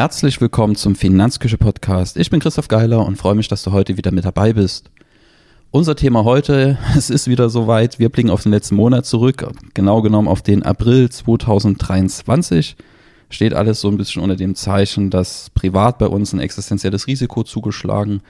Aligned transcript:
Herzlich 0.00 0.40
willkommen 0.40 0.76
zum 0.76 0.94
Finanzküche 0.94 1.58
Podcast. 1.58 2.16
Ich 2.16 2.30
bin 2.30 2.40
Christoph 2.40 2.68
Geiler 2.68 3.04
und 3.04 3.16
freue 3.16 3.34
mich, 3.34 3.48
dass 3.48 3.62
du 3.62 3.72
heute 3.72 3.98
wieder 3.98 4.12
mit 4.12 4.24
dabei 4.24 4.54
bist. 4.54 4.90
Unser 5.70 5.94
Thema 5.94 6.24
heute, 6.24 6.78
es 6.96 7.10
ist 7.10 7.28
wieder 7.28 7.50
soweit, 7.50 7.98
wir 7.98 8.08
blicken 8.08 8.30
auf 8.30 8.42
den 8.42 8.50
letzten 8.50 8.76
Monat 8.76 9.04
zurück, 9.04 9.46
genau 9.74 10.00
genommen 10.00 10.26
auf 10.26 10.40
den 10.40 10.62
April 10.62 11.10
2023. 11.10 12.76
Steht 13.28 13.52
alles 13.52 13.82
so 13.82 13.88
ein 13.88 13.98
bisschen 13.98 14.22
unter 14.22 14.36
dem 14.36 14.54
Zeichen, 14.54 15.10
dass 15.10 15.50
privat 15.50 15.98
bei 15.98 16.06
uns 16.06 16.32
ein 16.32 16.40
existenzielles 16.40 17.06
Risiko 17.06 17.42
zugeschlagen 17.42 18.22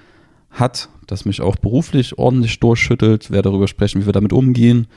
hat, 0.51 0.89
das 1.07 1.25
mich 1.25 1.41
auch 1.41 1.55
beruflich 1.55 2.19
ordentlich 2.19 2.59
durchschüttelt, 2.59 3.31
werde 3.31 3.49
darüber 3.49 3.69
sprechen, 3.69 4.03
wie 4.03 4.07
wir 4.07 4.13
damit 4.13 4.33
umgehen 4.33 4.89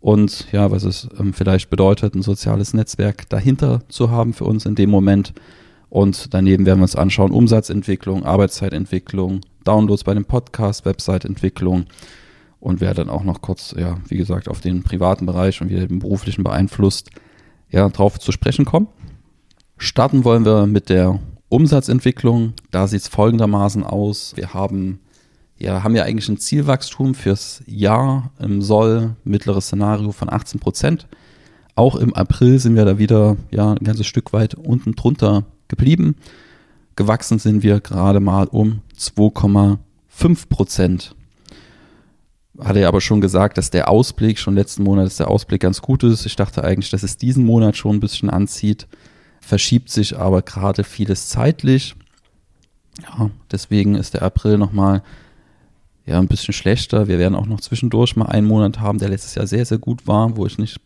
und 0.00 0.52
ja, 0.52 0.70
was 0.70 0.82
es 0.82 1.08
ähm, 1.18 1.32
vielleicht 1.32 1.70
bedeutet, 1.70 2.14
ein 2.14 2.20
soziales 2.20 2.74
Netzwerk 2.74 3.26
dahinter 3.30 3.80
zu 3.88 4.10
haben 4.10 4.34
für 4.34 4.44
uns 4.44 4.66
in 4.66 4.74
dem 4.74 4.90
Moment 4.90 5.32
und 5.90 6.32
daneben 6.32 6.64
werden 6.64 6.78
wir 6.78 6.84
uns 6.84 6.96
anschauen 6.96 7.32
Umsatzentwicklung, 7.32 8.24
Arbeitszeitentwicklung, 8.24 9.42
Downloads 9.64 10.04
bei 10.04 10.14
dem 10.14 10.24
Podcast, 10.24 10.86
Website-Entwicklung 10.86 11.84
und 12.58 12.80
wer 12.80 12.94
dann 12.94 13.10
auch 13.10 13.24
noch 13.24 13.42
kurz, 13.42 13.74
ja, 13.76 13.98
wie 14.08 14.16
gesagt, 14.16 14.48
auf 14.48 14.60
den 14.60 14.82
privaten 14.82 15.26
Bereich 15.26 15.60
und 15.60 15.68
wie 15.68 15.74
den 15.74 15.98
beruflichen 15.98 16.44
beeinflusst, 16.44 17.10
ja, 17.68 17.88
drauf 17.88 18.18
zu 18.18 18.32
sprechen 18.32 18.64
kommen. 18.64 18.88
Starten 19.76 20.24
wollen 20.24 20.44
wir 20.44 20.66
mit 20.66 20.88
der 20.88 21.20
Umsatzentwicklung. 21.48 22.54
Da 22.70 22.86
sieht 22.86 23.02
es 23.02 23.08
folgendermaßen 23.08 23.84
aus. 23.84 24.32
Wir 24.36 24.54
haben 24.54 25.00
ja, 25.60 25.84
haben 25.84 25.94
ja 25.94 26.04
eigentlich 26.04 26.28
ein 26.28 26.38
Zielwachstum 26.38 27.14
fürs 27.14 27.62
Jahr 27.66 28.32
im 28.38 28.62
Soll, 28.62 29.14
mittleres 29.24 29.66
Szenario 29.66 30.10
von 30.10 30.32
18 30.32 30.58
Prozent. 30.58 31.06
Auch 31.74 31.96
im 31.96 32.14
April 32.14 32.58
sind 32.58 32.76
wir 32.76 32.86
da 32.86 32.98
wieder 32.98 33.36
ja, 33.50 33.72
ein 33.72 33.84
ganzes 33.84 34.06
Stück 34.06 34.32
weit 34.32 34.54
unten 34.54 34.94
drunter 34.94 35.44
geblieben. 35.70 36.16
Gewachsen 36.96 37.38
sind 37.38 37.62
wir 37.62 37.80
gerade 37.80 38.20
mal 38.20 38.46
um 38.46 38.82
2,5 38.98 40.48
Prozent. 40.50 41.14
Hatte 42.58 42.80
ja 42.80 42.88
aber 42.88 43.00
schon 43.00 43.22
gesagt, 43.22 43.56
dass 43.56 43.70
der 43.70 43.88
Ausblick, 43.88 44.38
schon 44.38 44.54
letzten 44.54 44.82
Monat, 44.82 45.06
dass 45.06 45.16
der 45.16 45.28
Ausblick 45.28 45.62
ganz 45.62 45.80
gut 45.80 46.02
ist. 46.02 46.26
Ich 46.26 46.36
dachte 46.36 46.62
eigentlich, 46.62 46.90
dass 46.90 47.02
es 47.02 47.16
diesen 47.16 47.46
Monat 47.46 47.76
schon 47.76 47.96
ein 47.96 48.00
bisschen 48.00 48.28
anzieht. 48.28 48.86
Verschiebt 49.40 49.90
sich 49.90 50.18
aber 50.18 50.42
gerade 50.42 50.84
vieles 50.84 51.28
zeitlich. 51.28 51.94
Ja, 53.02 53.30
deswegen 53.50 53.94
ist 53.94 54.12
der 54.12 54.22
April 54.22 54.58
nochmal 54.58 55.02
ja, 56.04 56.18
ein 56.18 56.28
bisschen 56.28 56.52
schlechter. 56.52 57.08
Wir 57.08 57.18
werden 57.18 57.34
auch 57.34 57.46
noch 57.46 57.60
zwischendurch 57.60 58.16
mal 58.16 58.26
einen 58.26 58.46
Monat 58.46 58.80
haben, 58.80 58.98
der 58.98 59.08
letztes 59.08 59.36
Jahr 59.36 59.46
sehr, 59.46 59.64
sehr 59.64 59.78
gut 59.78 60.06
war, 60.06 60.36
wo 60.36 60.44
ich 60.44 60.58
nicht 60.58 60.80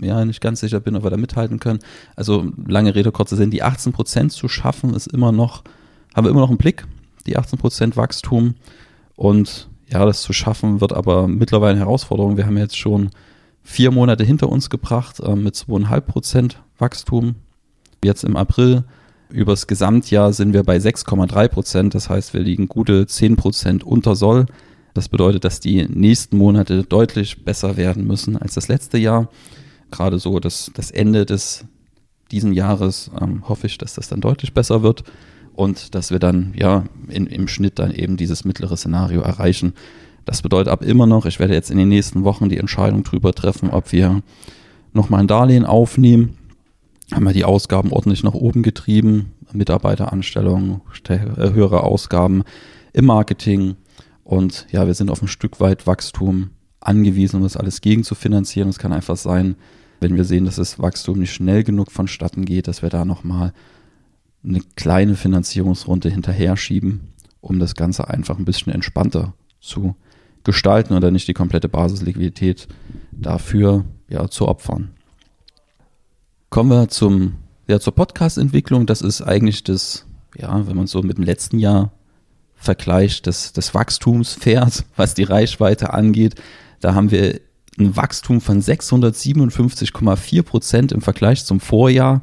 ja, 0.00 0.24
nicht 0.24 0.40
ganz 0.40 0.60
sicher 0.60 0.80
bin, 0.80 0.96
ob 0.96 1.04
wir 1.04 1.10
da 1.10 1.16
mithalten 1.16 1.60
können. 1.60 1.80
Also 2.16 2.50
lange 2.66 2.94
Rede, 2.94 3.12
kurzer 3.12 3.36
Sinn, 3.36 3.50
die 3.50 3.62
18 3.62 3.92
Prozent 3.92 4.32
zu 4.32 4.48
schaffen, 4.48 4.94
ist 4.94 5.06
immer 5.06 5.32
noch, 5.32 5.64
haben 6.14 6.24
wir 6.24 6.30
immer 6.30 6.40
noch 6.40 6.48
einen 6.48 6.58
Blick, 6.58 6.86
die 7.26 7.36
18 7.36 7.58
Prozent 7.58 7.96
Wachstum. 7.96 8.54
Und 9.16 9.68
ja, 9.88 10.04
das 10.04 10.22
zu 10.22 10.32
schaffen 10.32 10.80
wird 10.80 10.92
aber 10.92 11.28
mittlerweile 11.28 11.72
eine 11.72 11.80
Herausforderung. 11.80 12.36
Wir 12.36 12.46
haben 12.46 12.56
jetzt 12.56 12.78
schon 12.78 13.10
vier 13.62 13.90
Monate 13.90 14.24
hinter 14.24 14.48
uns 14.48 14.70
gebracht 14.70 15.20
äh, 15.20 15.34
mit 15.34 15.54
2,5 15.54 16.00
Prozent 16.00 16.62
Wachstum. 16.78 17.36
Jetzt 18.02 18.24
im 18.24 18.36
April. 18.36 18.84
Übers 19.30 19.66
Gesamtjahr 19.66 20.32
sind 20.32 20.52
wir 20.52 20.62
bei 20.62 20.76
6,3 20.76 21.48
Prozent. 21.48 21.94
Das 21.94 22.08
heißt, 22.08 22.34
wir 22.34 22.40
liegen 22.40 22.68
gute 22.68 23.06
10 23.06 23.36
Prozent 23.36 23.84
unter 23.84 24.14
Soll. 24.14 24.46
Das 24.92 25.08
bedeutet, 25.08 25.44
dass 25.44 25.58
die 25.58 25.86
nächsten 25.88 26.36
Monate 26.36 26.84
deutlich 26.84 27.44
besser 27.44 27.76
werden 27.76 28.06
müssen 28.06 28.36
als 28.36 28.54
das 28.54 28.68
letzte 28.68 28.96
Jahr 28.96 29.28
gerade 29.94 30.18
so 30.18 30.40
das, 30.40 30.70
das 30.74 30.90
Ende 30.90 31.24
des 31.24 31.64
diesen 32.30 32.52
Jahres 32.52 33.10
ähm, 33.20 33.48
hoffe 33.48 33.66
ich, 33.66 33.78
dass 33.78 33.94
das 33.94 34.08
dann 34.08 34.20
deutlich 34.20 34.54
besser 34.54 34.82
wird 34.82 35.04
und 35.54 35.94
dass 35.94 36.10
wir 36.10 36.18
dann 36.18 36.52
ja 36.56 36.84
in, 37.08 37.26
im 37.26 37.48
Schnitt 37.48 37.78
dann 37.78 37.92
eben 37.92 38.16
dieses 38.16 38.44
mittlere 38.44 38.76
Szenario 38.76 39.20
erreichen. 39.20 39.74
Das 40.24 40.42
bedeutet 40.42 40.72
ab 40.72 40.82
immer 40.82 41.06
noch, 41.06 41.26
ich 41.26 41.38
werde 41.38 41.54
jetzt 41.54 41.70
in 41.70 41.78
den 41.78 41.88
nächsten 41.88 42.24
Wochen 42.24 42.48
die 42.48 42.56
Entscheidung 42.56 43.04
darüber 43.04 43.32
treffen, 43.32 43.70
ob 43.70 43.92
wir 43.92 44.22
nochmal 44.92 45.20
ein 45.20 45.26
Darlehen 45.28 45.64
aufnehmen. 45.64 46.38
Haben 47.12 47.24
wir 47.24 47.32
die 47.32 47.44
Ausgaben 47.44 47.92
ordentlich 47.92 48.24
nach 48.24 48.34
oben 48.34 48.62
getrieben, 48.62 49.32
Mitarbeiteranstellungen, 49.52 50.80
äh, 51.08 51.18
höhere 51.52 51.82
Ausgaben 51.84 52.42
im 52.92 53.04
Marketing 53.04 53.76
und 54.24 54.66
ja, 54.72 54.86
wir 54.86 54.94
sind 54.94 55.10
auf 55.10 55.22
ein 55.22 55.28
Stück 55.28 55.60
weit 55.60 55.86
Wachstum 55.86 56.50
angewiesen, 56.80 57.36
um 57.36 57.42
das 57.42 57.56
alles 57.56 57.80
gegen 57.82 58.04
zu 58.04 58.14
finanzieren. 58.14 58.70
Es 58.70 58.78
kann 58.78 58.92
einfach 58.92 59.16
sein, 59.16 59.56
wenn 60.04 60.18
wir 60.18 60.24
sehen, 60.24 60.44
dass 60.44 60.56
das 60.56 60.78
Wachstum 60.78 61.18
nicht 61.18 61.32
schnell 61.32 61.64
genug 61.64 61.90
vonstatten 61.90 62.44
geht, 62.44 62.68
dass 62.68 62.82
wir 62.82 62.90
da 62.90 63.06
nochmal 63.06 63.54
eine 64.44 64.60
kleine 64.76 65.14
Finanzierungsrunde 65.14 66.10
hinterher 66.10 66.58
schieben, 66.58 67.14
um 67.40 67.58
das 67.58 67.74
Ganze 67.74 68.06
einfach 68.08 68.38
ein 68.38 68.44
bisschen 68.44 68.70
entspannter 68.70 69.32
zu 69.62 69.96
gestalten 70.44 70.92
oder 70.92 71.10
nicht 71.10 71.26
die 71.26 71.32
komplette 71.32 71.70
Basisliquidität 71.70 72.68
dafür 73.12 73.86
ja, 74.10 74.28
zu 74.28 74.46
opfern. 74.46 74.90
Kommen 76.50 76.68
wir 76.68 76.88
zum, 76.88 77.36
ja, 77.66 77.80
zur 77.80 77.94
Podcast-Entwicklung. 77.94 78.84
Das 78.84 79.00
ist 79.00 79.22
eigentlich 79.22 79.64
das, 79.64 80.04
ja, 80.36 80.68
wenn 80.68 80.76
man 80.76 80.86
so 80.86 81.00
mit 81.00 81.16
dem 81.16 81.24
letzten 81.24 81.58
Jahr 81.58 81.92
vergleicht, 82.56 83.26
das, 83.26 83.54
das 83.54 83.72
Wachstumspferd, 83.72 84.84
was 84.96 85.14
die 85.14 85.22
Reichweite 85.22 85.94
angeht. 85.94 86.34
Da 86.80 86.94
haben 86.94 87.10
wir 87.10 87.40
ein 87.78 87.96
Wachstum 87.96 88.40
von 88.40 88.60
657,4 88.60 90.42
Prozent 90.42 90.92
im 90.92 91.00
Vergleich 91.00 91.44
zum 91.44 91.60
Vorjahr. 91.60 92.20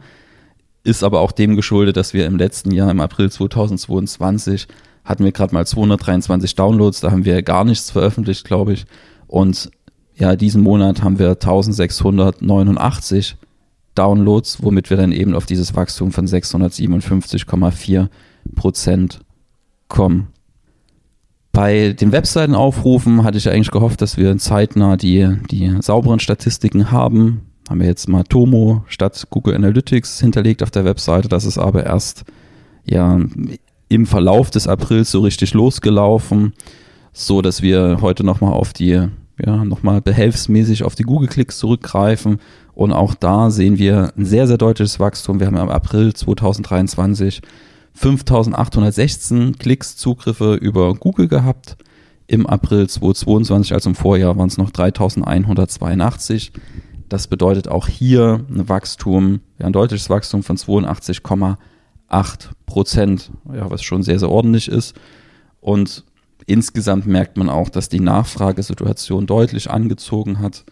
Ist 0.84 1.04
aber 1.04 1.20
auch 1.20 1.32
dem 1.32 1.56
geschuldet, 1.56 1.98
dass 1.98 2.14
wir 2.14 2.26
im 2.26 2.38
letzten 2.38 2.72
Jahr, 2.72 2.90
im 2.90 3.02
April 3.02 3.32
2022, 3.32 4.68
hatten 5.04 5.24
wir 5.24 5.32
gerade 5.32 5.54
mal 5.54 5.66
223 5.66 6.56
Downloads. 6.56 7.02
Da 7.02 7.12
haben 7.12 7.26
wir 7.26 7.42
gar 7.44 7.66
nichts 7.66 7.92
veröffentlicht, 7.92 8.46
glaube 8.46 8.74
ich. 8.74 8.86
Und 9.28 9.72
ja, 10.16 10.36
diesen 10.36 10.62
Monat 10.62 11.04
haben 11.04 11.20
wir 11.20 11.32
1689 11.32 13.38
Downloads, 13.96 14.64
womit 14.64 14.90
wir 14.90 14.98
dann 14.98 15.12
eben 15.12 15.36
auf 15.36 15.46
dieses 15.46 15.76
Wachstum 15.76 16.12
von 16.12 16.28
657,4 16.28 18.08
Prozent 18.56 19.20
kommen. 19.88 20.28
Bei 21.52 21.92
den 21.92 22.14
Webseitenaufrufen 22.14 23.24
hatte 23.24 23.38
ich 23.38 23.50
eigentlich 23.50 23.72
gehofft, 23.72 24.02
dass 24.02 24.18
wir 24.18 24.38
zeitnah 24.38 24.96
die, 24.96 25.38
die 25.50 25.76
sauberen 25.82 26.20
Statistiken 26.20 26.92
haben. 26.92 27.42
Haben 27.70 27.82
wir 27.82 27.88
jetzt 27.88 28.08
mal 28.08 28.24
Tomo 28.24 28.84
statt 28.88 29.28
Google 29.30 29.56
Analytics 29.56 30.22
hinterlegt 30.22 30.64
auf 30.64 30.72
der 30.72 30.86
Webseite. 30.86 31.28
Das 31.28 31.46
ist 31.46 31.58
aber 31.58 31.86
erst 31.86 32.24
ja 32.86 33.20
im 33.90 34.06
Verlauf 34.06 34.50
des 34.50 34.68
Aprils 34.68 35.12
so 35.12 35.20
richtig 35.20 35.54
losgelaufen, 35.54 36.54
so 37.12 37.42
dass 37.42 37.62
wir 37.62 37.98
heute 38.00 38.24
nochmal 38.24 38.54
auf 38.54 38.72
die, 38.72 39.08
ja, 39.46 39.66
nochmal 39.66 40.02
behelfsmäßig 40.02 40.84
auf 40.84 40.96
die 40.96 41.04
Google-Klicks 41.04 41.58
zurückgreifen. 41.58 42.40
Und 42.74 42.94
auch 42.94 43.14
da 43.14 43.52
sehen 43.52 43.78
wir 43.78 44.14
ein 44.18 44.24
sehr, 44.24 44.48
sehr 44.48 44.58
deutliches 44.58 45.02
Wachstum. 45.02 45.42
Wir 45.42 45.48
haben 45.48 45.58
im 45.58 45.70
April 45.70 46.14
2023 46.14 47.42
5816 47.94 49.58
Klicks 49.58 49.98
Zugriffe 49.98 50.56
über 50.56 50.94
Google 50.96 51.28
gehabt. 51.28 51.78
Im 52.28 52.48
April 52.48 52.88
2022, 52.88 53.74
also 53.74 53.90
im 53.90 53.96
Vorjahr, 53.96 54.38
waren 54.38 54.48
es 54.48 54.58
noch 54.58 54.72
3182. 54.72 56.54
Das 57.10 57.28
bedeutet 57.28 57.68
auch 57.68 57.88
hier 57.88 58.46
ein 58.50 58.70
Wachstum, 58.70 59.42
ja, 59.60 59.66
ein 59.66 59.74
deutliches 59.74 60.10
Wachstum 60.10 60.44
von 60.44 60.56
82,8 60.56 61.58
Prozent, 62.66 63.32
ja, 63.54 63.70
was 63.70 63.84
schon 63.84 64.02
sehr, 64.02 64.18
sehr 64.18 64.30
ordentlich 64.30 64.70
ist. 64.70 64.96
Und 65.60 66.06
insgesamt 66.46 67.06
merkt 67.06 67.36
man 67.36 67.50
auch, 67.50 67.70
dass 67.70 67.90
die 67.90 68.00
Nachfragesituation 68.00 69.28
deutlich 69.28 69.70
angezogen 69.70 70.40
hat. 70.40 70.64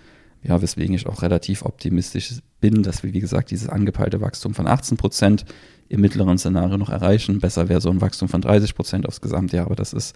Ja, 0.42 0.62
weswegen 0.62 0.96
ich 0.96 1.06
auch 1.06 1.22
relativ 1.22 1.64
optimistisch 1.64 2.36
bin, 2.62 2.84
dass 2.84 3.04
wir, 3.04 3.14
wie 3.14 3.20
gesagt, 3.20 3.52
dieses 3.52 3.68
angepeilte 3.68 4.22
Wachstum 4.22 4.54
von 4.54 4.68
18 4.68 4.98
Prozent 4.98 5.46
im 5.90 6.02
mittleren 6.02 6.38
Szenario 6.38 6.78
noch 6.78 6.90
erreichen. 6.90 7.40
Besser 7.40 7.68
wäre 7.68 7.82
so 7.82 7.90
ein 7.90 8.00
Wachstum 8.00 8.30
von 8.30 8.42
30 8.42 8.76
Prozent 8.76 9.08
aufs 9.08 9.22
Gesamtjahr, 9.22 9.66
aber 9.66 9.76
das 9.76 9.92
ist 9.92 10.16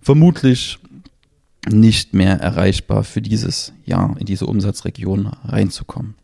vermutlich 0.00 0.78
nicht 1.68 2.14
mehr 2.14 2.40
erreichbar 2.40 3.04
für 3.04 3.20
dieses 3.20 3.72
Jahr 3.84 4.16
in 4.18 4.26
diese 4.26 4.46
Umsatzregion 4.46 5.26
reinzukommen. 5.26 6.14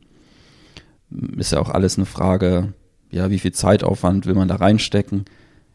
Ist 1.36 1.52
ja 1.52 1.60
auch 1.60 1.70
alles 1.70 1.98
eine 1.98 2.06
Frage, 2.06 2.72
ja, 3.10 3.30
wie 3.30 3.38
viel 3.38 3.52
Zeitaufwand 3.52 4.26
will 4.26 4.34
man 4.34 4.48
da 4.48 4.56
reinstecken? 4.56 5.24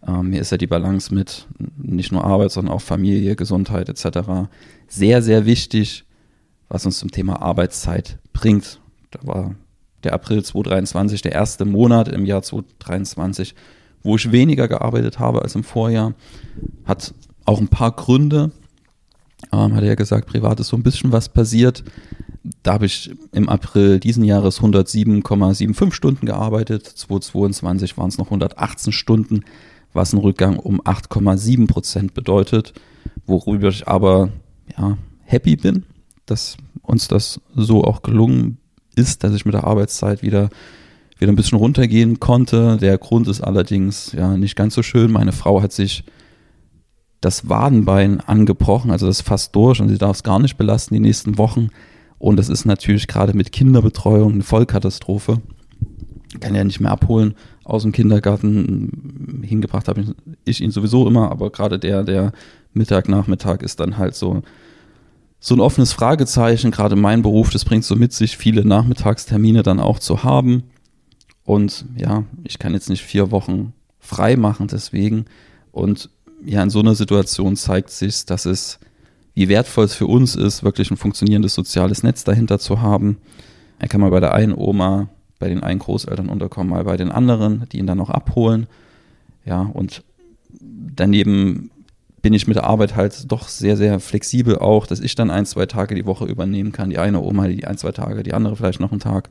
Ähm, 0.06 0.30
mir 0.30 0.42
ist 0.42 0.51
ja 0.51 0.57
die 0.57 0.68
Balance 0.68 1.13
mit 1.13 1.48
nicht 1.77 2.12
nur 2.12 2.24
Arbeit, 2.24 2.51
sondern 2.51 2.74
auch 2.74 2.81
Familie, 2.81 3.36
Gesundheit 3.36 3.89
etc. 3.89 4.50
sehr, 4.88 5.21
sehr 5.21 5.45
wichtig, 5.45 6.06
was 6.69 6.86
uns 6.86 7.00
zum 7.00 7.12
Thema 7.12 7.42
Arbeitszeit 7.42 8.19
bringt. 8.31 8.80
Da 9.12 9.19
war 9.24 9.56
der 10.04 10.13
April 10.13 10.44
2023, 10.44 11.21
der 11.21 11.33
erste 11.33 11.66
Monat 11.66 12.07
im 12.07 12.25
Jahr 12.25 12.42
2023, 12.42 13.56
wo 14.04 14.16
ich 14.16 14.31
weniger 14.31 14.68
gearbeitet 14.68 15.19
habe 15.19 15.42
als 15.42 15.56
im 15.56 15.63
Vorjahr. 15.63 16.13
Hat 16.86 17.13
auch 17.45 17.60
ein 17.60 17.68
paar 17.68 17.92
Gründe. 17.92 18.51
Ähm, 19.51 19.74
hat 19.75 19.81
er 19.81 19.89
ja 19.89 19.95
gesagt, 19.95 20.27
privat 20.27 20.60
ist 20.60 20.68
so 20.68 20.77
ein 20.77 20.83
bisschen 20.83 21.12
was 21.12 21.30
passiert. 21.30 21.83
Da 22.63 22.74
habe 22.74 22.86
ich 22.86 23.12
im 23.31 23.50
April 23.50 24.00
diesen 24.00 24.24
Jahres 24.24 24.62
107,75 24.62 25.92
Stunden 25.92 26.25
gearbeitet. 26.25 26.86
2022 26.86 27.98
waren 27.98 28.10
es 28.10 28.18
noch 28.18 28.27
118 28.27 28.94
Stunden, 28.94 29.44
was 29.92 30.13
ein 30.13 30.19
Rückgang 30.19 30.57
um 30.57 30.81
8,7 30.81 31.68
Prozent 31.68 32.13
bedeutet, 32.13 32.74
worüber 33.25 33.69
ich 33.69 33.88
aber 33.88 34.30
ja, 34.77 34.98
happy 35.24 35.56
bin, 35.56 35.86
dass 36.29 36.57
uns 36.81 37.07
das 37.07 37.41
so 37.55 37.83
auch 37.83 38.01
gelungen 38.01 38.57
ist, 38.95 39.23
dass 39.23 39.33
ich 39.33 39.45
mit 39.45 39.53
der 39.53 39.65
Arbeitszeit 39.65 40.23
wieder 40.23 40.49
wieder 41.19 41.31
ein 41.31 41.35
bisschen 41.35 41.57
runtergehen 41.57 42.19
konnte. 42.19 42.77
Der 42.77 42.97
Grund 42.97 43.27
ist 43.27 43.41
allerdings 43.41 44.13
ja 44.13 44.37
nicht 44.37 44.55
ganz 44.55 44.73
so 44.73 44.81
schön. 44.81 45.11
Meine 45.11 45.33
Frau 45.33 45.61
hat 45.61 45.73
sich 45.73 46.03
das 47.21 47.49
Wadenbein 47.49 48.21
angebrochen, 48.21 48.91
also 48.91 49.05
das 49.05 49.21
fast 49.21 49.53
durch 49.55 49.81
und 49.81 49.89
sie 49.89 49.97
darf 49.97 50.15
es 50.15 50.23
gar 50.23 50.39
nicht 50.39 50.57
belasten 50.57 50.93
die 50.93 51.01
nächsten 51.01 51.37
Wochen. 51.37 51.69
Und 52.17 52.37
das 52.37 52.49
ist 52.49 52.65
natürlich 52.65 53.07
gerade 53.07 53.33
mit 53.33 53.51
Kinderbetreuung 53.51 54.33
eine 54.33 54.43
Vollkatastrophe. 54.43 55.41
Kann 56.39 56.55
ja 56.55 56.63
nicht 56.63 56.79
mehr 56.79 56.91
abholen 56.91 57.35
aus 57.65 57.83
dem 57.83 57.91
Kindergarten. 57.91 59.41
Hingebracht 59.43 59.87
habe 59.87 60.01
ich, 60.01 60.07
ich 60.45 60.61
ihn 60.61 60.71
sowieso 60.71 61.07
immer, 61.07 61.31
aber 61.31 61.49
gerade 61.49 61.79
der, 61.79 62.03
der 62.03 62.31
Mittag, 62.73 63.09
Nachmittag 63.09 63.63
ist 63.63 63.79
dann 63.79 63.97
halt 63.97 64.15
so, 64.15 64.41
so 65.39 65.56
ein 65.56 65.59
offenes 65.59 65.94
Fragezeichen. 65.94 66.71
Gerade 66.71 66.95
mein 66.95 67.21
Beruf, 67.21 67.50
das 67.50 67.65
bringt 67.65 67.86
so 67.86 67.95
mit 67.95 68.13
sich, 68.13 68.38
viele 68.38 68.65
Nachmittagstermine 68.65 69.63
dann 69.63 69.80
auch 69.80 70.00
zu 70.00 70.24
haben. 70.24 70.63
Und 71.44 71.86
ja, 71.97 72.24
ich 72.44 72.59
kann 72.59 72.74
jetzt 72.74 72.89
nicht 72.89 73.03
vier 73.03 73.31
Wochen 73.31 73.74
frei 74.00 74.36
machen 74.36 74.68
deswegen. 74.68 75.25
Und 75.71 76.09
ja, 76.45 76.62
in 76.62 76.69
so 76.69 76.80
einer 76.80 76.95
Situation 76.95 77.56
zeigt 77.56 77.89
sich, 77.89 78.25
dass 78.25 78.45
es, 78.45 78.80
wie 79.33 79.50
wertvoll 79.50 79.86
es 79.86 79.95
für 79.95 80.07
uns 80.07 80.36
ist, 80.36 80.63
wirklich 80.63 80.91
ein 80.91 80.97
funktionierendes 80.97 81.53
soziales 81.53 82.03
Netz 82.03 82.24
dahinter 82.24 82.59
zu 82.59 82.81
haben. 82.81 83.18
Er 83.80 83.88
kann 83.88 84.01
mal 84.01 84.12
bei 84.12 84.19
der 84.19 84.33
einen 84.33 84.53
Oma, 84.53 85.09
bei 85.39 85.47
den 85.47 85.63
einen 85.63 85.80
Großeltern 85.80 86.30
unterkommen, 86.30 86.71
mal 86.71 86.83
bei 86.83 86.97
den 86.97 87.12
anderen, 87.12 87.65
die 87.71 87.80
ihn 87.80 87.88
dann 87.88 87.97
noch 87.97 88.09
abholen. 88.09 88.68
Ja, 89.45 89.62
und 89.62 90.03
daneben 90.59 91.71
bin 92.21 92.33
ich 92.33 92.48
mit 92.48 92.56
der 92.56 92.66
Arbeit 92.66 92.95
halt 92.95 93.31
doch 93.31 93.48
sehr, 93.48 93.77
sehr 93.77 94.00
flexibel 94.00 94.57
auch, 94.57 94.88
dass 94.88 95.00
ich 95.00 95.16
dann 95.16 95.30
ein, 95.30 95.45
zwei 95.45 95.66
Tage 95.66 95.95
die 95.95 96.06
Woche 96.06 96.25
übernehmen 96.25 96.71
kann. 96.71 96.89
Die 96.89 96.98
eine 96.98 97.21
Oma 97.21 97.48
die 97.48 97.66
ein, 97.66 97.77
zwei 97.77 97.92
Tage, 97.92 98.24
die 98.24 98.33
andere 98.33 98.56
vielleicht 98.56 98.80
noch 98.80 98.92
einen 98.92 99.00
Tag. 99.00 99.30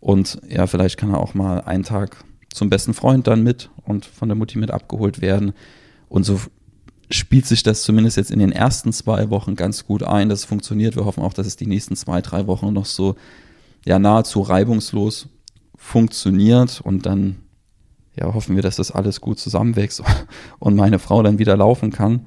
Und 0.00 0.40
ja, 0.48 0.66
vielleicht 0.66 0.96
kann 0.96 1.10
er 1.10 1.20
auch 1.20 1.34
mal 1.34 1.60
einen 1.60 1.84
Tag 1.84 2.16
zum 2.52 2.70
besten 2.70 2.94
Freund 2.94 3.26
dann 3.26 3.42
mit 3.42 3.70
und 3.84 4.06
von 4.06 4.28
der 4.28 4.36
Mutti 4.36 4.58
mit 4.58 4.70
abgeholt 4.70 5.20
werden. 5.20 5.52
Und 6.08 6.24
so 6.24 6.40
spielt 7.10 7.46
sich 7.46 7.62
das 7.62 7.82
zumindest 7.82 8.16
jetzt 8.16 8.30
in 8.30 8.38
den 8.38 8.52
ersten 8.52 8.92
zwei 8.92 9.30
Wochen 9.30 9.54
ganz 9.54 9.86
gut 9.86 10.02
ein. 10.02 10.28
Das 10.28 10.44
funktioniert. 10.44 10.96
Wir 10.96 11.04
hoffen 11.04 11.22
auch, 11.22 11.32
dass 11.32 11.46
es 11.46 11.56
die 11.56 11.66
nächsten 11.66 11.96
zwei, 11.96 12.20
drei 12.20 12.46
Wochen 12.46 12.72
noch 12.72 12.86
so 12.86 13.16
ja 13.84 13.98
nahezu 13.98 14.40
reibungslos 14.40 15.28
funktioniert 15.76 16.80
und 16.82 17.06
dann 17.06 17.36
ja 18.18 18.32
hoffen 18.32 18.56
wir, 18.56 18.62
dass 18.62 18.76
das 18.76 18.90
alles 18.90 19.20
gut 19.20 19.38
zusammenwächst 19.38 20.02
und 20.58 20.76
meine 20.76 20.98
Frau 20.98 21.22
dann 21.22 21.38
wieder 21.38 21.56
laufen 21.56 21.90
kann. 21.90 22.26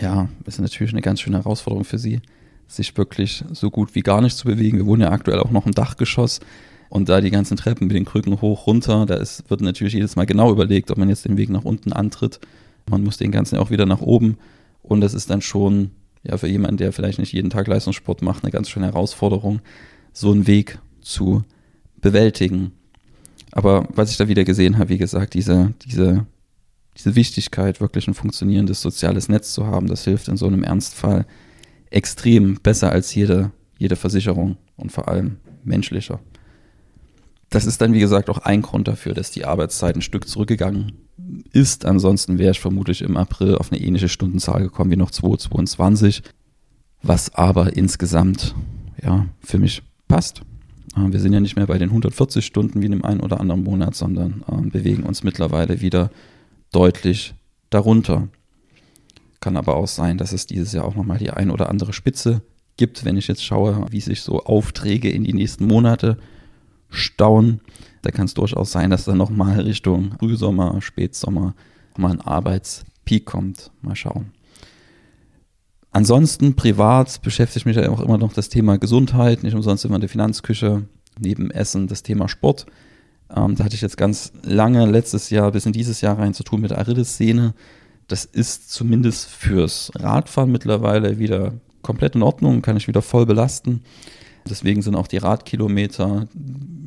Ja, 0.00 0.28
ist 0.46 0.60
natürlich 0.60 0.92
eine 0.92 1.02
ganz 1.02 1.20
schöne 1.20 1.38
Herausforderung 1.38 1.84
für 1.84 1.98
sie, 1.98 2.20
sich 2.66 2.96
wirklich 2.96 3.44
so 3.52 3.70
gut 3.70 3.94
wie 3.94 4.00
gar 4.00 4.20
nicht 4.20 4.36
zu 4.36 4.46
bewegen. 4.46 4.78
Wir 4.78 4.86
wohnen 4.86 5.02
ja 5.02 5.10
aktuell 5.10 5.38
auch 5.38 5.50
noch 5.50 5.66
im 5.66 5.72
Dachgeschoss 5.72 6.40
und 6.88 7.08
da 7.08 7.20
die 7.20 7.30
ganzen 7.30 7.56
Treppen 7.56 7.86
mit 7.86 7.96
den 7.96 8.04
Krücken 8.04 8.40
hoch 8.40 8.66
runter, 8.66 9.06
da 9.06 9.14
ist, 9.14 9.48
wird 9.50 9.60
natürlich 9.60 9.94
jedes 9.94 10.16
Mal 10.16 10.26
genau 10.26 10.50
überlegt, 10.50 10.90
ob 10.90 10.98
man 10.98 11.08
jetzt 11.08 11.24
den 11.24 11.36
Weg 11.36 11.50
nach 11.50 11.64
unten 11.64 11.92
antritt 11.92 12.40
man 12.88 13.02
muss 13.02 13.16
den 13.16 13.32
ganzen 13.32 13.58
auch 13.58 13.70
wieder 13.70 13.86
nach 13.86 14.00
oben. 14.00 14.38
Und 14.82 15.00
das 15.00 15.14
ist 15.14 15.30
dann 15.30 15.42
schon, 15.42 15.90
ja, 16.22 16.36
für 16.36 16.48
jemanden, 16.48 16.76
der 16.76 16.92
vielleicht 16.92 17.18
nicht 17.18 17.32
jeden 17.32 17.50
Tag 17.50 17.66
Leistungssport 17.66 18.22
macht, 18.22 18.44
eine 18.44 18.52
ganz 18.52 18.68
schöne 18.68 18.86
Herausforderung, 18.86 19.60
so 20.12 20.30
einen 20.30 20.46
Weg 20.46 20.78
zu 21.00 21.44
bewältigen. 22.00 22.72
Aber 23.56 23.88
was 23.94 24.10
ich 24.10 24.18
da 24.18 24.28
wieder 24.28 24.44
gesehen 24.44 24.76
habe, 24.76 24.90
wie 24.90 24.98
gesagt, 24.98 25.32
diese, 25.32 25.72
diese, 25.86 26.26
diese 26.94 27.16
Wichtigkeit, 27.16 27.80
wirklich 27.80 28.06
ein 28.06 28.12
funktionierendes 28.12 28.82
soziales 28.82 29.30
Netz 29.30 29.54
zu 29.54 29.66
haben, 29.66 29.86
das 29.86 30.04
hilft 30.04 30.28
in 30.28 30.36
so 30.36 30.46
einem 30.46 30.62
Ernstfall 30.62 31.24
extrem 31.88 32.56
besser 32.56 32.92
als 32.92 33.14
jede, 33.14 33.52
jede 33.78 33.96
Versicherung 33.96 34.58
und 34.76 34.92
vor 34.92 35.08
allem 35.08 35.38
menschlicher. 35.64 36.20
Das 37.48 37.64
ist 37.64 37.80
dann, 37.80 37.94
wie 37.94 38.00
gesagt, 38.00 38.28
auch 38.28 38.40
ein 38.40 38.60
Grund 38.60 38.88
dafür, 38.88 39.14
dass 39.14 39.30
die 39.30 39.46
Arbeitszeit 39.46 39.96
ein 39.96 40.02
Stück 40.02 40.28
zurückgegangen 40.28 40.92
ist. 41.50 41.86
Ansonsten 41.86 42.38
wäre 42.38 42.50
ich 42.50 42.60
vermutlich 42.60 43.00
im 43.00 43.16
April 43.16 43.54
auf 43.54 43.72
eine 43.72 43.80
ähnliche 43.80 44.10
Stundenzahl 44.10 44.60
gekommen 44.60 44.90
wie 44.90 44.96
noch 44.96 45.10
2022, 45.10 46.22
was 47.02 47.34
aber 47.34 47.74
insgesamt 47.74 48.54
ja 49.02 49.24
für 49.40 49.56
mich 49.56 49.82
passt. 50.08 50.42
Äh, 50.96 51.12
wir 51.12 51.20
sind 51.20 51.32
ja 51.32 51.40
nicht 51.40 51.56
mehr 51.56 51.66
bei 51.66 51.78
den 51.78 51.90
140 51.90 52.44
Stunden 52.44 52.80
wie 52.80 52.86
in 52.86 52.92
dem 52.92 53.04
einen 53.04 53.20
oder 53.20 53.40
anderen 53.40 53.62
Monat, 53.62 53.94
sondern 53.94 54.44
äh, 54.50 54.68
bewegen 54.68 55.04
uns 55.04 55.22
mittlerweile 55.22 55.80
wieder 55.80 56.10
deutlich 56.72 57.34
darunter. 57.70 58.28
Kann 59.40 59.56
aber 59.56 59.76
auch 59.76 59.88
sein, 59.88 60.18
dass 60.18 60.32
es 60.32 60.46
dieses 60.46 60.72
Jahr 60.72 60.84
auch 60.84 60.94
nochmal 60.94 61.18
die 61.18 61.30
ein 61.30 61.50
oder 61.50 61.68
andere 61.68 61.92
Spitze 61.92 62.42
gibt, 62.76 63.04
wenn 63.04 63.16
ich 63.16 63.28
jetzt 63.28 63.44
schaue, 63.44 63.86
wie 63.90 64.00
sich 64.00 64.22
so 64.22 64.42
Aufträge 64.44 65.10
in 65.10 65.24
die 65.24 65.32
nächsten 65.32 65.66
Monate 65.66 66.18
stauen. 66.90 67.60
Da 68.02 68.10
kann 68.10 68.26
es 68.26 68.34
durchaus 68.34 68.72
sein, 68.72 68.90
dass 68.90 69.04
dann 69.04 69.18
nochmal 69.18 69.60
Richtung 69.60 70.14
Frühsommer, 70.18 70.80
Spätsommer 70.80 71.54
mal 71.96 72.12
ein 72.12 72.20
Arbeitspeak 72.20 73.24
kommt. 73.24 73.70
Mal 73.82 73.96
schauen. 73.96 74.32
Ansonsten 75.96 76.56
privat 76.56 77.22
beschäftigt 77.22 77.64
mich 77.64 77.76
ja 77.76 77.88
auch 77.88 78.02
immer 78.02 78.18
noch 78.18 78.34
das 78.34 78.50
Thema 78.50 78.76
Gesundheit, 78.76 79.42
nicht 79.42 79.54
umsonst 79.54 79.82
immer 79.86 79.94
in 79.94 80.02
der 80.02 80.10
Finanzküche, 80.10 80.82
neben 81.18 81.50
Essen 81.50 81.86
das 81.86 82.02
Thema 82.02 82.28
Sport. 82.28 82.66
Ähm, 83.34 83.56
da 83.56 83.64
hatte 83.64 83.76
ich 83.76 83.80
jetzt 83.80 83.96
ganz 83.96 84.30
lange 84.42 84.84
letztes 84.84 85.30
Jahr 85.30 85.52
bis 85.52 85.64
in 85.64 85.72
dieses 85.72 86.02
Jahr 86.02 86.18
rein 86.18 86.34
zu 86.34 86.42
tun 86.42 86.60
mit 86.60 86.70
der 86.70 86.80
Achilles-Szene. 86.80 87.54
Das 88.08 88.26
ist 88.26 88.70
zumindest 88.70 89.30
fürs 89.30 89.90
Radfahren 89.94 90.52
mittlerweile 90.52 91.18
wieder 91.18 91.54
komplett 91.80 92.14
in 92.14 92.22
Ordnung, 92.22 92.60
kann 92.60 92.76
ich 92.76 92.88
wieder 92.88 93.00
voll 93.00 93.24
belasten. 93.24 93.80
Deswegen 94.46 94.82
sind 94.82 94.96
auch 94.96 95.08
die 95.08 95.16
Radkilometer 95.16 96.28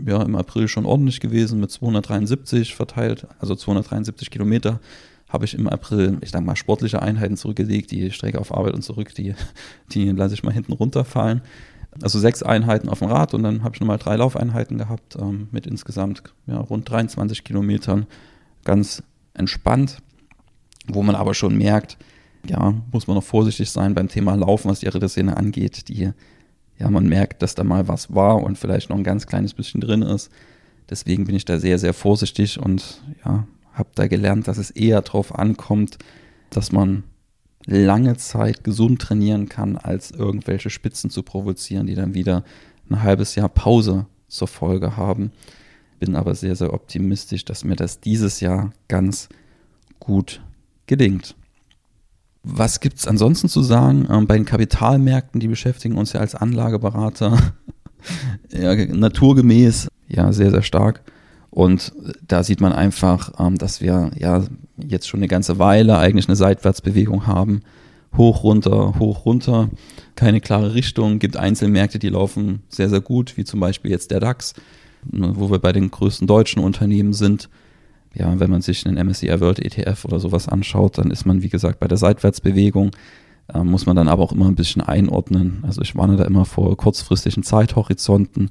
ja, 0.05 0.21
im 0.21 0.35
April 0.35 0.67
schon 0.67 0.85
ordentlich 0.85 1.19
gewesen 1.19 1.59
mit 1.59 1.71
273 1.71 2.75
verteilt, 2.75 3.25
also 3.39 3.55
273 3.55 4.29
Kilometer 4.29 4.79
habe 5.29 5.45
ich 5.45 5.53
im 5.53 5.69
April, 5.69 6.17
ich 6.21 6.31
sage 6.31 6.43
mal, 6.43 6.55
sportliche 6.55 7.01
Einheiten 7.01 7.37
zurückgelegt, 7.37 7.91
die 7.91 8.11
Strecke 8.11 8.39
auf 8.39 8.53
Arbeit 8.53 8.73
und 8.73 8.81
zurück, 8.81 9.13
die, 9.15 9.35
die 9.91 10.09
lasse 10.09 10.33
ich 10.33 10.43
mal 10.43 10.53
hinten 10.53 10.73
runterfallen. 10.73 11.41
Also 12.01 12.19
sechs 12.19 12.43
Einheiten 12.43 12.89
auf 12.89 12.99
dem 12.99 13.07
Rad 13.07 13.33
und 13.33 13.43
dann 13.43 13.63
habe 13.63 13.75
ich 13.75 13.81
nochmal 13.81 13.97
drei 13.97 14.15
Laufeinheiten 14.15 14.77
gehabt 14.77 15.17
ähm, 15.19 15.47
mit 15.51 15.65
insgesamt 15.65 16.23
ja, 16.45 16.57
rund 16.57 16.89
23 16.89 17.43
Kilometern. 17.43 18.05
Ganz 18.63 19.03
entspannt, 19.33 19.97
wo 20.87 21.01
man 21.01 21.15
aber 21.15 21.33
schon 21.33 21.57
merkt, 21.57 21.97
ja, 22.47 22.73
muss 22.91 23.07
man 23.07 23.15
noch 23.15 23.23
vorsichtig 23.23 23.69
sein 23.69 23.95
beim 23.95 24.07
Thema 24.07 24.35
Laufen, 24.35 24.69
was 24.69 24.79
die 24.79 24.87
Ritterszene 24.87 25.35
angeht. 25.35 25.89
Die 25.89 26.11
ja, 26.79 26.89
man 26.89 27.07
merkt, 27.07 27.41
dass 27.41 27.55
da 27.55 27.63
mal 27.63 27.87
was 27.87 28.13
war 28.15 28.41
und 28.41 28.57
vielleicht 28.57 28.89
noch 28.89 28.97
ein 28.97 29.03
ganz 29.03 29.27
kleines 29.27 29.53
bisschen 29.53 29.81
drin 29.81 30.01
ist. 30.01 30.31
Deswegen 30.89 31.25
bin 31.25 31.35
ich 31.35 31.45
da 31.45 31.59
sehr, 31.59 31.77
sehr 31.77 31.93
vorsichtig 31.93 32.59
und 32.59 33.01
ja, 33.25 33.45
habe 33.73 33.89
da 33.95 34.07
gelernt, 34.07 34.47
dass 34.47 34.57
es 34.57 34.71
eher 34.71 35.01
darauf 35.01 35.37
ankommt, 35.37 35.97
dass 36.49 36.71
man 36.71 37.03
lange 37.65 38.17
Zeit 38.17 38.63
gesund 38.63 39.01
trainieren 39.01 39.49
kann, 39.49 39.77
als 39.77 40.11
irgendwelche 40.11 40.69
Spitzen 40.69 41.09
zu 41.09 41.23
provozieren, 41.23 41.87
die 41.87 41.95
dann 41.95 42.13
wieder 42.13 42.43
ein 42.89 43.03
halbes 43.03 43.35
Jahr 43.35 43.49
Pause 43.49 44.07
zur 44.27 44.47
Folge 44.47 44.97
haben. 44.97 45.31
Bin 45.99 46.15
aber 46.15 46.35
sehr, 46.35 46.55
sehr 46.55 46.73
optimistisch, 46.73 47.45
dass 47.45 47.63
mir 47.63 47.75
das 47.75 47.99
dieses 47.99 48.39
Jahr 48.39 48.71
ganz 48.87 49.29
gut 49.99 50.41
gelingt. 50.87 51.35
Was 52.41 52.79
gibt 52.79 52.97
es 52.97 53.07
ansonsten 53.07 53.49
zu 53.49 53.61
sagen? 53.61 54.07
Ähm, 54.09 54.25
bei 54.25 54.37
den 54.37 54.45
Kapitalmärkten, 54.45 55.39
die 55.39 55.49
beschäftigen 55.49 55.97
uns 55.97 56.13
ja 56.13 56.21
als 56.21 56.35
Anlageberater 56.35 57.37
ja, 58.49 58.75
naturgemäß 58.75 59.89
ja 60.07 60.31
sehr, 60.31 60.51
sehr 60.51 60.63
stark. 60.63 61.03
Und 61.49 61.93
da 62.27 62.43
sieht 62.43 62.61
man 62.61 62.73
einfach, 62.73 63.33
ähm, 63.39 63.57
dass 63.57 63.81
wir 63.81 64.11
ja 64.17 64.43
jetzt 64.77 65.07
schon 65.07 65.19
eine 65.19 65.27
ganze 65.27 65.59
Weile 65.59 65.97
eigentlich 65.97 66.27
eine 66.27 66.35
Seitwärtsbewegung 66.35 67.27
haben. 67.27 67.61
Hoch, 68.17 68.43
runter, 68.43 68.99
hoch, 68.99 69.25
runter. 69.25 69.69
Keine 70.15 70.41
klare 70.41 70.73
Richtung. 70.73 71.19
Gibt 71.19 71.37
Einzelmärkte, 71.37 71.99
die 71.99 72.09
laufen 72.09 72.63
sehr, 72.69 72.89
sehr 72.89 73.01
gut, 73.01 73.37
wie 73.37 73.43
zum 73.43 73.59
Beispiel 73.59 73.91
jetzt 73.91 74.11
der 74.11 74.19
DAX, 74.19 74.53
ne, 75.11 75.33
wo 75.35 75.51
wir 75.51 75.59
bei 75.59 75.71
den 75.71 75.91
größten 75.91 76.27
deutschen 76.27 76.63
Unternehmen 76.63 77.13
sind 77.13 77.49
ja, 78.13 78.39
wenn 78.39 78.49
man 78.49 78.61
sich 78.61 78.85
einen 78.85 79.07
MSCI 79.07 79.39
World 79.39 79.59
ETF 79.59 80.05
oder 80.05 80.19
sowas 80.19 80.47
anschaut, 80.47 80.97
dann 80.97 81.11
ist 81.11 81.25
man, 81.25 81.43
wie 81.43 81.49
gesagt, 81.49 81.79
bei 81.79 81.87
der 81.87 81.97
Seitwärtsbewegung. 81.97 82.91
Äh, 83.53 83.63
muss 83.63 83.85
man 83.85 83.95
dann 83.95 84.07
aber 84.07 84.23
auch 84.23 84.31
immer 84.31 84.47
ein 84.47 84.55
bisschen 84.55 84.81
einordnen. 84.81 85.63
Also 85.65 85.81
ich 85.81 85.95
warne 85.95 86.17
da 86.17 86.25
immer 86.25 86.45
vor 86.45 86.75
kurzfristigen 86.75 87.43
Zeithorizonten. 87.43 88.49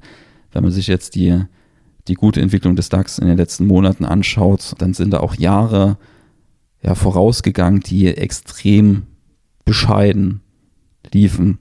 Wenn 0.51 0.63
man 0.63 0.71
sich 0.71 0.87
jetzt 0.87 1.15
die, 1.15 1.41
die 2.07 2.15
gute 2.15 2.41
Entwicklung 2.41 2.75
des 2.75 2.89
DAX 2.89 3.19
in 3.19 3.27
den 3.27 3.37
letzten 3.37 3.67
Monaten 3.67 4.05
anschaut, 4.05 4.73
dann 4.79 4.93
sind 4.93 5.11
da 5.11 5.19
auch 5.19 5.35
Jahre 5.35 5.97
ja, 6.81 6.95
vorausgegangen, 6.95 7.81
die 7.81 8.07
extrem 8.07 9.03
bescheiden 9.65 10.41
liefen. 11.11 11.59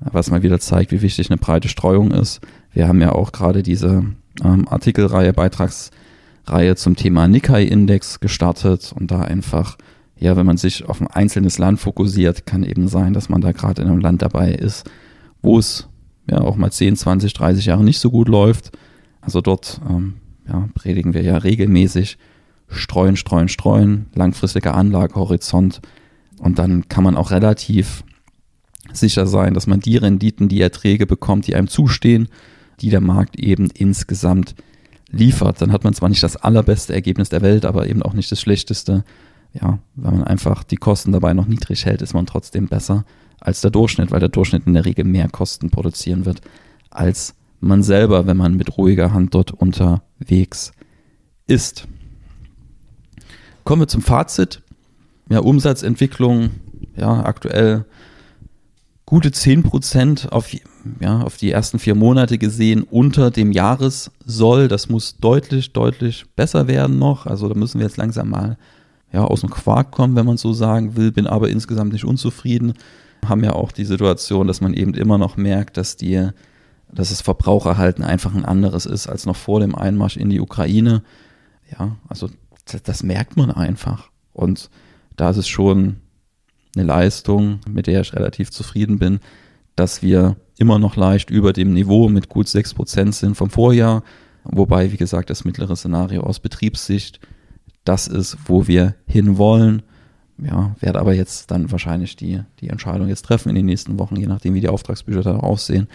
was 0.00 0.30
mal 0.30 0.42
wieder 0.42 0.60
zeigt, 0.60 0.92
wie 0.92 1.02
wichtig 1.02 1.30
eine 1.30 1.38
breite 1.38 1.68
Streuung 1.68 2.12
ist. 2.12 2.40
Wir 2.72 2.86
haben 2.86 3.00
ja 3.00 3.12
auch 3.12 3.32
gerade 3.32 3.62
diese 3.62 4.04
ähm, 4.44 4.68
Artikelreihe, 4.68 5.32
Beitragsreihe 5.32 6.76
zum 6.76 6.94
Thema 6.94 7.26
Nikkei-Index 7.26 8.20
gestartet 8.20 8.92
und 8.94 9.10
da 9.10 9.22
einfach, 9.22 9.76
ja, 10.16 10.36
wenn 10.36 10.46
man 10.46 10.56
sich 10.56 10.88
auf 10.88 11.00
ein 11.00 11.08
einzelnes 11.08 11.58
Land 11.58 11.80
fokussiert, 11.80 12.46
kann 12.46 12.62
eben 12.62 12.86
sein, 12.88 13.12
dass 13.12 13.28
man 13.28 13.40
da 13.40 13.52
gerade 13.52 13.82
in 13.82 13.88
einem 13.88 14.00
Land 14.00 14.22
dabei 14.22 14.52
ist, 14.52 14.88
wo 15.42 15.58
es 15.58 15.88
ja 16.30 16.40
auch 16.40 16.56
mal 16.56 16.70
10, 16.70 16.96
20, 16.96 17.32
30 17.32 17.66
Jahre 17.66 17.82
nicht 17.82 17.98
so 17.98 18.10
gut 18.10 18.28
läuft. 18.28 18.70
Also 19.28 19.42
dort 19.42 19.78
ähm, 19.86 20.14
ja, 20.48 20.70
predigen 20.72 21.12
wir 21.12 21.20
ja 21.20 21.36
regelmäßig 21.36 22.16
streuen, 22.66 23.14
streuen, 23.14 23.48
streuen, 23.48 24.06
langfristiger 24.14 24.74
Anlagehorizont 24.74 25.82
und 26.38 26.58
dann 26.58 26.88
kann 26.88 27.04
man 27.04 27.14
auch 27.14 27.30
relativ 27.30 28.04
sicher 28.90 29.26
sein, 29.26 29.52
dass 29.52 29.66
man 29.66 29.80
die 29.80 29.98
Renditen, 29.98 30.48
die 30.48 30.62
Erträge 30.62 31.06
bekommt, 31.06 31.46
die 31.46 31.54
einem 31.56 31.68
zustehen, 31.68 32.28
die 32.80 32.88
der 32.88 33.02
Markt 33.02 33.38
eben 33.38 33.68
insgesamt 33.74 34.54
liefert. 35.10 35.60
Dann 35.60 35.72
hat 35.72 35.84
man 35.84 35.92
zwar 35.92 36.08
nicht 36.08 36.22
das 36.22 36.36
allerbeste 36.36 36.94
Ergebnis 36.94 37.28
der 37.28 37.42
Welt, 37.42 37.66
aber 37.66 37.86
eben 37.86 38.02
auch 38.02 38.14
nicht 38.14 38.32
das 38.32 38.40
schlechteste. 38.40 39.04
Ja, 39.52 39.78
wenn 39.94 40.14
man 40.14 40.24
einfach 40.24 40.64
die 40.64 40.76
Kosten 40.76 41.12
dabei 41.12 41.34
noch 41.34 41.46
niedrig 41.46 41.84
hält, 41.84 42.00
ist 42.00 42.14
man 42.14 42.24
trotzdem 42.24 42.66
besser 42.66 43.04
als 43.40 43.60
der 43.60 43.72
Durchschnitt, 43.72 44.10
weil 44.10 44.20
der 44.20 44.30
Durchschnitt 44.30 44.66
in 44.66 44.72
der 44.72 44.86
Regel 44.86 45.04
mehr 45.04 45.28
Kosten 45.28 45.68
produzieren 45.68 46.24
wird 46.24 46.40
als 46.88 47.34
man 47.60 47.82
selber, 47.82 48.26
wenn 48.26 48.36
man 48.36 48.56
mit 48.56 48.76
ruhiger 48.76 49.12
Hand 49.12 49.34
dort 49.34 49.52
unterwegs 49.52 50.72
ist. 51.46 51.86
Kommen 53.64 53.82
wir 53.82 53.88
zum 53.88 54.02
Fazit. 54.02 54.62
Ja, 55.30 55.40
Umsatzentwicklung, 55.40 56.50
ja, 56.96 57.24
aktuell 57.24 57.84
gute 59.04 59.28
10% 59.28 60.28
auf, 60.30 60.50
ja, 61.00 61.20
auf 61.20 61.36
die 61.36 61.50
ersten 61.50 61.78
vier 61.78 61.94
Monate 61.94 62.38
gesehen 62.38 62.82
unter 62.82 63.30
dem 63.30 63.52
Jahressoll. 63.52 64.68
Das 64.68 64.88
muss 64.88 65.18
deutlich, 65.18 65.72
deutlich 65.72 66.24
besser 66.36 66.66
werden 66.66 66.98
noch. 66.98 67.26
Also 67.26 67.48
da 67.48 67.54
müssen 67.54 67.78
wir 67.78 67.86
jetzt 67.86 67.98
langsam 67.98 68.30
mal 68.30 68.56
ja, 69.12 69.24
aus 69.24 69.40
dem 69.40 69.50
Quark 69.50 69.90
kommen, 69.90 70.16
wenn 70.16 70.26
man 70.26 70.36
so 70.36 70.52
sagen 70.52 70.96
will, 70.96 71.12
bin 71.12 71.26
aber 71.26 71.48
insgesamt 71.48 71.92
nicht 71.92 72.04
unzufrieden 72.04 72.74
haben 73.26 73.44
ja 73.44 73.52
auch 73.52 73.72
die 73.72 73.84
Situation, 73.84 74.46
dass 74.46 74.60
man 74.60 74.74
eben 74.74 74.94
immer 74.94 75.18
noch 75.18 75.36
merkt, 75.36 75.76
dass 75.76 75.96
die, 75.96 76.28
dass 76.90 77.10
das 77.10 77.20
Verbraucherhalten 77.20 78.04
einfach 78.04 78.34
ein 78.34 78.44
anderes 78.44 78.86
ist 78.86 79.06
als 79.06 79.26
noch 79.26 79.36
vor 79.36 79.60
dem 79.60 79.74
Einmarsch 79.74 80.16
in 80.16 80.30
die 80.30 80.40
Ukraine. 80.40 81.02
Ja, 81.70 81.96
also 82.08 82.28
das, 82.66 82.82
das 82.82 83.02
merkt 83.02 83.36
man 83.36 83.50
einfach. 83.50 84.10
Und 84.32 84.70
da 85.16 85.30
ist 85.30 85.36
es 85.36 85.48
schon 85.48 85.96
eine 86.74 86.84
Leistung, 86.84 87.60
mit 87.68 87.86
der 87.86 88.00
ich 88.00 88.14
relativ 88.14 88.50
zufrieden 88.50 88.98
bin, 88.98 89.20
dass 89.76 90.02
wir 90.02 90.36
immer 90.58 90.78
noch 90.78 90.96
leicht 90.96 91.30
über 91.30 91.52
dem 91.52 91.72
Niveau 91.72 92.08
mit 92.08 92.28
gut 92.28 92.46
6% 92.46 93.12
sind 93.12 93.36
vom 93.36 93.50
Vorjahr. 93.50 94.02
Wobei, 94.44 94.92
wie 94.92 94.96
gesagt, 94.96 95.30
das 95.30 95.44
mittlere 95.44 95.76
Szenario 95.76 96.22
aus 96.22 96.40
Betriebssicht 96.40 97.20
das 97.84 98.06
ist, 98.06 98.36
wo 98.46 98.66
wir 98.66 98.96
hinwollen 99.06 99.82
ja, 100.38 100.76
werde 100.78 101.00
aber 101.00 101.14
jetzt 101.14 101.50
dann 101.50 101.70
wahrscheinlich 101.70 102.14
die, 102.16 102.40
die 102.60 102.68
Entscheidung 102.68 103.08
jetzt 103.08 103.24
treffen 103.24 103.48
in 103.48 103.56
den 103.56 103.66
nächsten 103.66 103.98
Wochen, 103.98 104.16
je 104.16 104.26
nachdem, 104.26 104.54
wie 104.54 104.60
die 104.60 104.68
Auftragsbücher 104.68 105.22
dann 105.22 105.40
aussehen. 105.40 105.88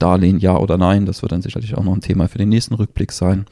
Darlehen, 0.00 0.38
ja 0.38 0.56
oder 0.56 0.76
nein, 0.76 1.06
das 1.06 1.22
wird 1.22 1.32
dann 1.32 1.42
sicherlich 1.42 1.76
auch 1.76 1.84
noch 1.84 1.94
ein 1.94 2.00
Thema 2.00 2.28
für 2.28 2.38
den 2.38 2.48
nächsten 2.48 2.74
Rückblick 2.74 3.12
sein. 3.12 3.46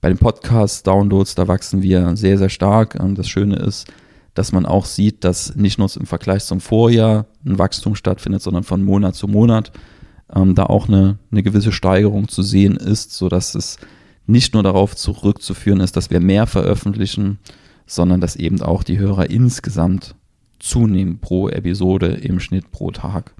Bei 0.00 0.08
den 0.08 0.18
Podcast-Downloads, 0.18 1.34
da 1.34 1.48
wachsen 1.48 1.82
wir 1.82 2.16
sehr, 2.16 2.38
sehr 2.38 2.48
stark. 2.48 2.98
Das 3.14 3.28
Schöne 3.28 3.56
ist, 3.56 3.92
dass 4.34 4.52
man 4.52 4.64
auch 4.64 4.86
sieht, 4.86 5.24
dass 5.24 5.56
nicht 5.56 5.78
nur 5.78 5.90
im 5.98 6.06
Vergleich 6.06 6.44
zum 6.44 6.60
Vorjahr 6.60 7.26
ein 7.44 7.58
Wachstum 7.58 7.94
stattfindet, 7.94 8.42
sondern 8.42 8.62
von 8.62 8.82
Monat 8.82 9.14
zu 9.14 9.28
Monat 9.28 9.72
ähm, 10.34 10.54
da 10.54 10.64
auch 10.64 10.88
eine, 10.88 11.18
eine 11.30 11.42
gewisse 11.42 11.72
Steigerung 11.72 12.28
zu 12.28 12.42
sehen 12.42 12.76
ist, 12.76 13.12
sodass 13.12 13.54
es 13.54 13.78
nicht 14.26 14.54
nur 14.54 14.62
darauf 14.62 14.94
zurückzuführen 14.96 15.80
ist, 15.80 15.96
dass 15.96 16.10
wir 16.10 16.20
mehr 16.20 16.46
veröffentlichen, 16.46 17.38
sondern 17.86 18.20
dass 18.20 18.36
eben 18.36 18.62
auch 18.62 18.84
die 18.84 18.98
Hörer 18.98 19.28
insgesamt 19.30 20.14
zunehmen 20.60 21.18
pro 21.18 21.48
Episode 21.48 22.08
im 22.08 22.38
Schnitt 22.38 22.70
pro 22.70 22.90
Tag. 22.90 23.34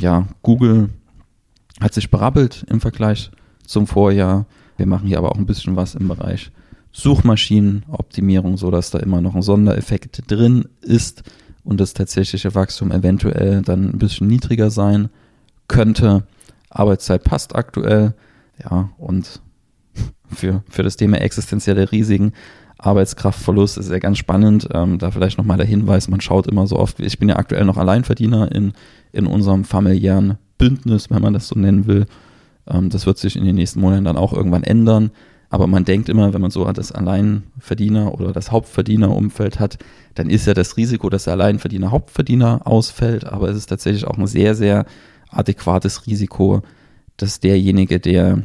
Ja, 0.00 0.28
Google 0.42 0.90
hat 1.80 1.94
sich 1.94 2.10
berappelt 2.10 2.64
im 2.68 2.80
Vergleich 2.80 3.30
zum 3.64 3.86
Vorjahr. 3.86 4.46
Wir 4.76 4.86
machen 4.86 5.06
hier 5.06 5.18
aber 5.18 5.32
auch 5.32 5.38
ein 5.38 5.46
bisschen 5.46 5.76
was 5.76 5.94
im 5.94 6.08
Bereich 6.08 6.50
Suchmaschinenoptimierung, 6.92 8.56
sodass 8.56 8.90
da 8.90 8.98
immer 8.98 9.20
noch 9.20 9.34
ein 9.34 9.42
Sondereffekt 9.42 10.30
drin 10.30 10.66
ist 10.80 11.22
und 11.64 11.80
das 11.80 11.94
tatsächliche 11.94 12.54
Wachstum 12.54 12.90
eventuell 12.90 13.62
dann 13.62 13.90
ein 13.90 13.98
bisschen 13.98 14.26
niedriger 14.26 14.70
sein 14.70 15.10
könnte. 15.68 16.24
Arbeitszeit 16.70 17.24
passt 17.24 17.54
aktuell, 17.54 18.14
ja, 18.62 18.90
und 18.98 19.40
für, 20.28 20.62
für 20.68 20.82
das 20.82 20.96
Thema 20.96 21.20
existenzielle 21.20 21.92
Risiken 21.92 22.32
Arbeitskraftverlust 22.78 23.76
ist 23.78 23.90
ja 23.90 23.98
ganz 23.98 24.18
spannend. 24.18 24.68
Ähm, 24.72 24.98
da 24.98 25.10
vielleicht 25.10 25.36
nochmal 25.36 25.56
der 25.56 25.66
Hinweis, 25.66 26.08
man 26.08 26.20
schaut 26.20 26.46
immer 26.46 26.66
so 26.66 26.78
oft, 26.78 27.00
ich 27.00 27.18
bin 27.18 27.28
ja 27.28 27.36
aktuell 27.36 27.64
noch 27.64 27.76
Alleinverdiener 27.76 28.52
in, 28.52 28.72
in 29.12 29.26
unserem 29.26 29.64
familiären 29.64 30.38
Bündnis, 30.58 31.10
wenn 31.10 31.22
man 31.22 31.32
das 31.32 31.48
so 31.48 31.58
nennen 31.58 31.86
will. 31.86 32.06
Ähm, 32.66 32.90
das 32.90 33.06
wird 33.06 33.18
sich 33.18 33.36
in 33.36 33.44
den 33.44 33.56
nächsten 33.56 33.80
Monaten 33.80 34.04
dann 34.04 34.16
auch 34.16 34.32
irgendwann 34.32 34.64
ändern. 34.64 35.10
Aber 35.50 35.66
man 35.66 35.84
denkt 35.84 36.10
immer, 36.10 36.34
wenn 36.34 36.42
man 36.42 36.50
so 36.50 36.70
das 36.72 36.92
Alleinverdiener 36.92 38.12
oder 38.12 38.32
das 38.32 38.50
Hauptverdienerumfeld 38.52 39.58
hat, 39.58 39.78
dann 40.14 40.28
ist 40.28 40.46
ja 40.46 40.52
das 40.52 40.76
Risiko, 40.76 41.08
dass 41.08 41.24
der 41.24 41.32
Alleinverdiener 41.34 41.90
Hauptverdiener 41.90 42.66
ausfällt. 42.66 43.24
Aber 43.24 43.48
es 43.48 43.56
ist 43.56 43.66
tatsächlich 43.66 44.06
auch 44.06 44.18
ein 44.18 44.26
sehr, 44.26 44.54
sehr 44.54 44.84
adäquates 45.30 46.06
Risiko, 46.06 46.62
dass 47.16 47.40
derjenige, 47.40 47.98
der 47.98 48.42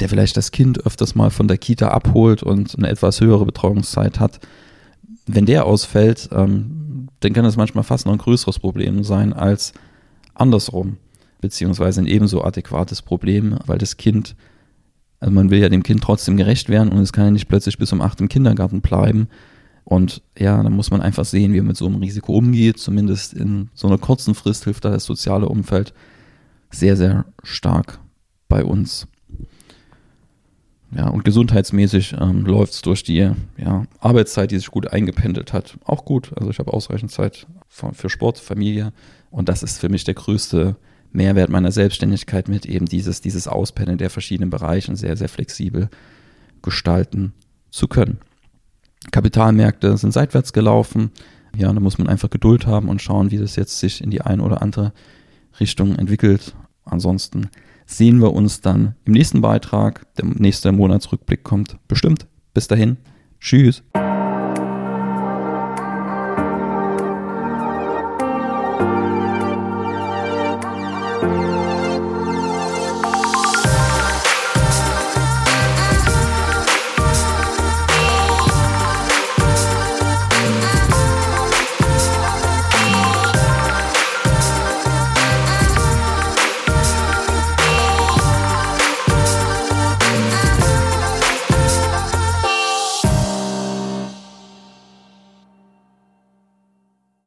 der 0.00 0.08
vielleicht 0.08 0.36
das 0.36 0.52
Kind 0.52 0.86
öfters 0.86 1.14
mal 1.14 1.30
von 1.30 1.48
der 1.48 1.58
Kita 1.58 1.88
abholt 1.88 2.42
und 2.42 2.76
eine 2.78 2.88
etwas 2.88 3.20
höhere 3.20 3.44
Betreuungszeit 3.44 4.20
hat, 4.20 4.40
wenn 5.26 5.46
der 5.46 5.66
ausfällt, 5.66 6.28
ähm, 6.32 7.08
dann 7.20 7.32
kann 7.32 7.44
das 7.44 7.56
manchmal 7.56 7.84
fast 7.84 8.06
noch 8.06 8.12
ein 8.12 8.18
größeres 8.18 8.58
Problem 8.58 9.04
sein 9.04 9.32
als 9.32 9.72
andersrum, 10.34 10.98
beziehungsweise 11.42 12.00
ein 12.00 12.06
ebenso 12.06 12.42
adäquates 12.42 13.02
Problem, 13.02 13.58
weil 13.66 13.76
das 13.76 13.98
Kind, 13.98 14.34
also 15.20 15.34
man 15.34 15.50
will 15.50 15.58
ja 15.58 15.68
dem 15.68 15.82
Kind 15.82 16.02
trotzdem 16.02 16.38
gerecht 16.38 16.70
werden 16.70 16.90
und 16.90 17.00
es 17.00 17.12
kann 17.12 17.26
ja 17.26 17.30
nicht 17.30 17.48
plötzlich 17.48 17.76
bis 17.76 17.92
um 17.92 18.00
acht 18.00 18.20
im 18.22 18.30
Kindergarten 18.30 18.80
bleiben. 18.80 19.28
Und 19.84 20.22
ja, 20.38 20.62
dann 20.62 20.72
muss 20.72 20.90
man 20.90 21.02
einfach 21.02 21.24
sehen, 21.24 21.52
wie 21.52 21.58
man 21.58 21.66
mit 21.68 21.76
so 21.76 21.86
einem 21.86 21.96
Risiko 21.96 22.34
umgeht. 22.34 22.78
Zumindest 22.78 23.34
in 23.34 23.68
so 23.74 23.88
einer 23.88 23.98
kurzen 23.98 24.34
Frist 24.34 24.64
hilft 24.64 24.84
da 24.84 24.90
das 24.90 25.04
soziale 25.04 25.48
Umfeld 25.48 25.92
sehr, 26.70 26.96
sehr 26.96 27.26
stark 27.42 27.98
bei 28.48 28.64
uns. 28.64 29.08
Ja, 30.94 31.08
und 31.08 31.24
gesundheitsmäßig 31.24 32.14
ähm, 32.20 32.44
läuft 32.44 32.74
es 32.74 32.82
durch 32.82 33.02
die 33.02 33.30
ja, 33.56 33.86
Arbeitszeit, 33.98 34.50
die 34.52 34.58
sich 34.58 34.70
gut 34.70 34.92
eingependelt 34.92 35.52
hat, 35.52 35.78
auch 35.84 36.04
gut. 36.04 36.32
Also 36.36 36.50
ich 36.50 36.58
habe 36.58 36.72
ausreichend 36.72 37.10
Zeit 37.10 37.46
für, 37.66 37.92
für 37.94 38.10
Sport, 38.10 38.38
Familie 38.38 38.92
und 39.30 39.48
das 39.48 39.62
ist 39.62 39.78
für 39.78 39.88
mich 39.88 40.04
der 40.04 40.14
größte 40.14 40.76
Mehrwert 41.12 41.50
meiner 41.50 41.72
Selbstständigkeit 41.72 42.48
mit 42.48 42.66
eben 42.66 42.86
dieses, 42.86 43.20
dieses 43.20 43.46
Auspendeln 43.46 43.98
der 43.98 44.10
verschiedenen 44.10 44.50
Bereiche 44.50 44.94
sehr, 44.96 45.16
sehr 45.16 45.28
flexibel 45.28 45.88
gestalten 46.62 47.32
zu 47.70 47.88
können. 47.88 48.18
Kapitalmärkte 49.10 49.96
sind 49.96 50.12
seitwärts 50.12 50.52
gelaufen. 50.52 51.10
Ja, 51.56 51.72
da 51.72 51.80
muss 51.80 51.98
man 51.98 52.08
einfach 52.08 52.30
Geduld 52.30 52.66
haben 52.66 52.88
und 52.88 53.02
schauen, 53.02 53.30
wie 53.30 53.38
das 53.38 53.56
jetzt 53.56 53.78
sich 53.78 54.02
in 54.02 54.10
die 54.10 54.22
eine 54.22 54.42
oder 54.42 54.62
andere 54.62 54.92
Richtung 55.60 55.96
entwickelt. 55.96 56.54
Ansonsten 56.84 57.50
sehen 57.84 58.20
wir 58.20 58.32
uns 58.32 58.60
dann 58.60 58.94
im 59.04 59.12
nächsten 59.12 59.40
Beitrag. 59.40 60.06
Der 60.16 60.24
nächste 60.26 60.72
Monatsrückblick 60.72 61.42
kommt 61.42 61.76
bestimmt. 61.88 62.26
Bis 62.54 62.68
dahin. 62.68 62.96
Tschüss. 63.40 63.82